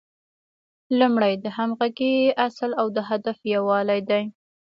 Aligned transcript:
لومړی 0.99 1.33
د 1.43 1.45
همغږۍ 1.57 2.15
اصل 2.47 2.71
او 2.81 2.87
د 2.95 2.97
هدف 3.09 3.37
یووالی 3.53 4.01
دی. 4.09 4.23